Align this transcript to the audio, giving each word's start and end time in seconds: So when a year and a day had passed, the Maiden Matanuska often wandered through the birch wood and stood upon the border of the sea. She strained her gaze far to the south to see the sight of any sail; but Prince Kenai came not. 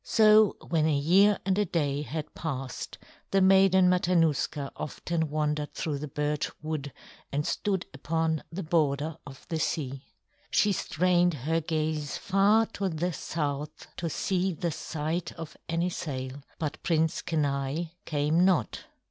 So 0.03 0.55
when 0.67 0.87
a 0.87 0.97
year 0.97 1.37
and 1.45 1.59
a 1.59 1.65
day 1.65 2.01
had 2.01 2.33
passed, 2.33 2.97
the 3.29 3.39
Maiden 3.39 3.87
Matanuska 3.87 4.71
often 4.75 5.29
wandered 5.29 5.75
through 5.75 5.99
the 5.99 6.07
birch 6.07 6.49
wood 6.63 6.91
and 7.31 7.45
stood 7.45 7.85
upon 7.93 8.41
the 8.51 8.63
border 8.63 9.17
of 9.27 9.45
the 9.49 9.59
sea. 9.59 10.07
She 10.49 10.71
strained 10.71 11.35
her 11.45 11.61
gaze 11.61 12.17
far 12.17 12.65
to 12.73 12.89
the 12.89 13.13
south 13.13 13.95
to 13.97 14.09
see 14.09 14.53
the 14.53 14.71
sight 14.71 15.33
of 15.33 15.55
any 15.69 15.91
sail; 15.91 16.41
but 16.57 16.81
Prince 16.81 17.21
Kenai 17.21 17.91
came 18.03 18.43
not. 18.43 18.85